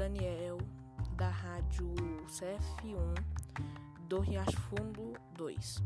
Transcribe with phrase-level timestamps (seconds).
[0.00, 0.56] Daniel,
[1.14, 1.92] da rádio
[2.26, 3.14] CF1
[4.08, 5.82] do Riacho Fundo 2.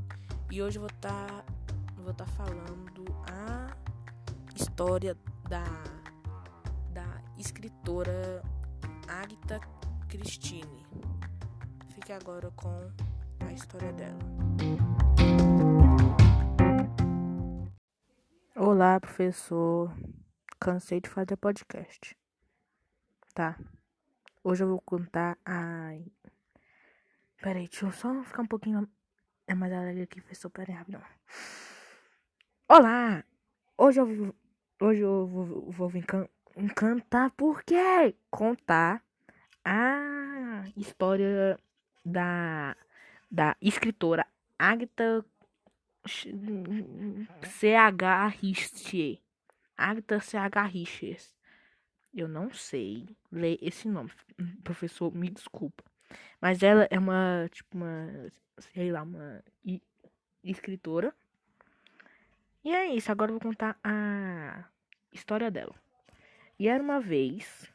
[0.52, 1.44] E hoje vou estar
[1.96, 3.76] vou tá falando a
[4.54, 5.16] história
[5.48, 5.64] da,
[6.92, 8.40] da escritora
[9.08, 9.58] Agatha
[10.08, 10.86] Christine.
[11.88, 12.88] Fique agora com
[13.48, 14.20] a história dela.
[18.54, 19.92] Olá, professor.
[20.60, 22.16] Cansei de fazer podcast.
[23.34, 23.58] Tá.
[24.46, 26.04] Hoje eu vou contar Ai.
[27.40, 28.86] Peraí, deixa eu só ficar um pouquinho
[29.46, 30.50] é mais alegre aqui, professor.
[30.50, 31.00] Peraí, rapidão.
[32.68, 33.24] Olá!
[33.78, 34.34] Hoje eu vou,
[34.82, 36.04] hoje eu vou, vou vir
[37.30, 39.02] porque contar
[39.64, 41.58] a história
[42.04, 42.76] da,
[43.30, 44.26] da escritora
[44.58, 45.24] Agatha
[47.48, 48.26] C.H.
[48.26, 49.22] Richter.
[49.74, 50.62] Agatha C.H.
[50.64, 51.34] Richter.
[52.14, 54.10] Eu não sei ler esse nome.
[54.62, 55.82] Professor, me desculpa.
[56.40, 59.42] Mas ela é uma, tipo, uma, sei lá, uma
[60.44, 61.12] escritora.
[62.62, 64.64] E é isso, agora eu vou contar a
[65.12, 65.74] história dela.
[66.58, 67.70] E era uma vez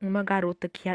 [0.00, 0.88] uma garota que,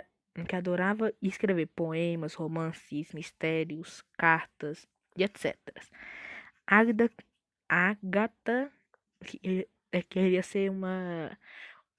[0.47, 4.87] que adorava escrever poemas, romances, mistérios, cartas
[5.17, 5.57] e etc.
[6.65, 7.11] Agatha,
[7.67, 8.71] Agatha
[10.09, 11.37] queria ser uma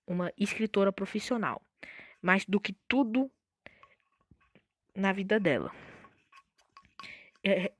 [0.06, 1.62] uma escritora profissional,
[2.20, 3.30] mais do que tudo
[4.94, 5.72] na vida dela.
[7.42, 7.72] É,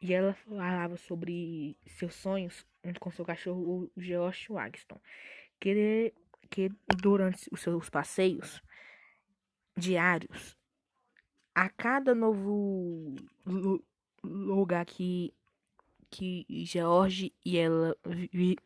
[0.00, 2.66] e ela falava sobre seus sonhos
[3.00, 5.00] com seu cachorro, o George Wagston,
[5.58, 6.12] que,
[6.50, 8.62] que durante os seus passeios
[9.76, 10.56] diários,
[11.54, 13.14] a cada novo
[14.22, 15.32] lugar que,
[16.10, 18.56] que George e ela vi,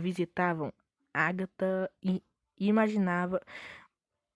[0.00, 0.72] visitavam,
[1.14, 1.90] Agatha
[2.58, 3.40] imaginava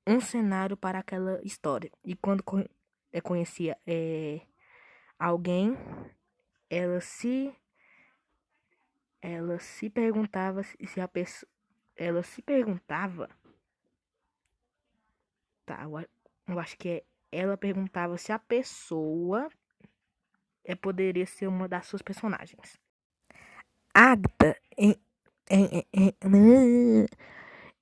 [0.07, 1.91] um cenário para aquela história.
[2.05, 2.43] E quando
[3.13, 4.41] eh, conhecia é,
[5.19, 5.77] alguém,
[6.71, 7.55] ela se
[9.21, 11.51] ela se perguntava se a pessoa
[11.97, 13.29] ela se perguntava
[15.67, 15.85] tá
[16.47, 19.51] eu acho que é ela perguntava se a pessoa
[20.65, 22.79] é, poderia ser uma das suas personagens
[23.93, 24.57] Agatha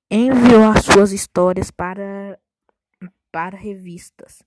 [0.09, 2.39] enviou as suas histórias para,
[3.31, 4.41] para revistas,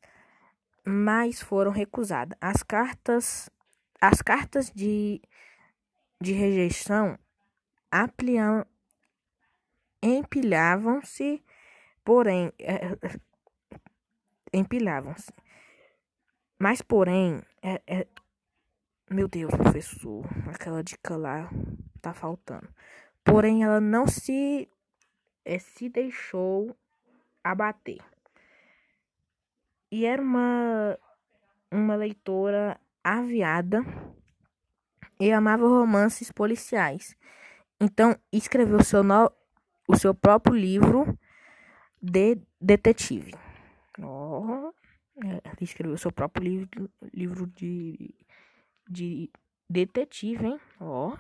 [0.84, 2.36] mas foram recusadas.
[2.40, 3.50] As cartas,
[4.00, 5.20] as cartas de,
[6.20, 7.18] de rejeição
[10.02, 11.44] empilhavam-se,
[12.04, 12.96] porém, é,
[14.52, 15.32] empilhavam-se.
[16.58, 18.06] Mas, porém, é, é,
[19.10, 21.50] meu Deus, professor, aquela dica lá
[22.00, 22.68] tá faltando.
[23.30, 24.68] Porém, ela não se,
[25.44, 26.76] é, se deixou
[27.44, 28.00] abater.
[29.88, 30.98] E era uma,
[31.70, 33.82] uma leitora aviada
[35.20, 37.16] e amava romances policiais.
[37.80, 39.30] Então, escreveu seu no,
[39.86, 41.16] o seu próprio livro
[42.02, 43.32] de detetive.
[44.02, 44.72] Oh,
[45.22, 48.12] ela escreveu seu próprio livro, livro de,
[48.88, 49.30] de
[49.68, 50.60] detetive, hein?
[50.80, 51.18] Ó, oh,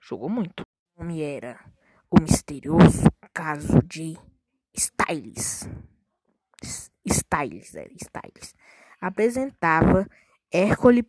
[0.00, 0.67] jogou muito
[0.98, 1.60] nome era
[2.10, 4.18] O Misterioso Caso de
[4.74, 5.68] Styles.
[7.04, 8.54] Styles, era Styles.
[9.00, 10.08] Apresentava
[10.52, 11.08] Hércole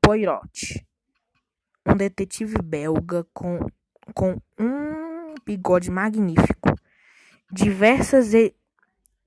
[0.00, 0.86] Poirot,
[1.84, 3.58] um detetive belga com,
[4.14, 6.76] com um bigode magnífico.
[7.50, 8.30] Diversas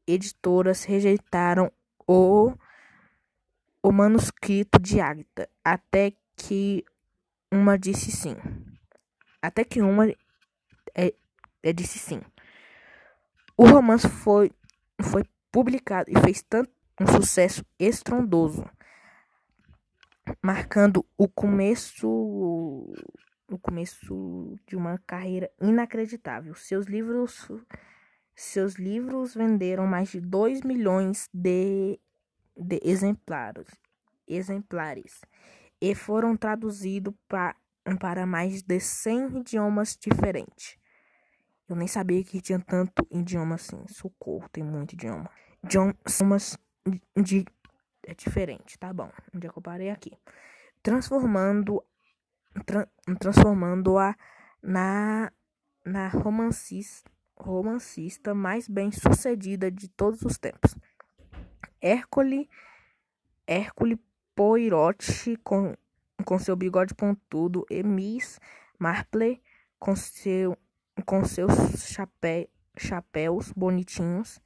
[0.08, 1.70] editoras rejeitaram
[2.08, 2.54] o,
[3.84, 6.86] o manuscrito de Agatha, até que
[7.52, 8.38] uma disse sim.
[9.42, 10.08] Até que uma
[10.96, 11.14] é,
[11.64, 12.22] é disse sim.
[13.58, 14.52] O romance foi,
[15.02, 18.64] foi publicado e fez tanto um sucesso estrondoso,
[20.42, 22.08] marcando o começo
[23.50, 26.56] o começo de uma carreira inacreditável.
[26.56, 27.50] Seus livros
[28.34, 32.00] seus livros venderam mais de 2 milhões de,
[32.58, 33.68] de exemplares,
[34.28, 35.22] exemplares
[35.80, 37.56] e foram traduzidos para
[38.00, 40.78] para mais de 100 idiomas diferentes.
[41.68, 43.82] Eu nem sabia que tinha tanto idioma assim.
[43.88, 45.30] Socorro, tem muito idioma.
[45.64, 46.58] Idiomas
[47.16, 47.46] de,
[48.06, 49.10] é diferente, tá bom.
[49.34, 50.12] Onde é que eu parei aqui?
[50.84, 51.84] Transformando
[52.66, 52.88] tra,
[53.20, 54.16] transformando-a
[54.62, 55.32] na
[55.84, 60.76] na romancista, romancista mais bem sucedida de todos os tempos.
[61.82, 62.50] Hércole
[63.48, 64.00] Hércole
[64.36, 65.76] Poirot com
[66.24, 68.40] com seu bigode pontudo, e Miss
[68.78, 69.42] Marple
[69.80, 70.58] com seu,
[71.06, 71.48] com seu
[71.78, 72.48] chapéu,
[72.78, 74.40] chapéus bonitinhos